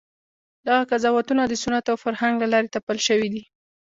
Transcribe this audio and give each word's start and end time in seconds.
دغه 0.67 0.83
قضاوتونه 0.91 1.43
د 1.47 1.53
سنت 1.63 1.85
او 1.91 1.97
فرهنګ 2.03 2.35
له 2.41 2.47
لارې 2.53 2.71
تپل 2.75 2.97
شوي 3.07 3.27
دي. 3.33 3.43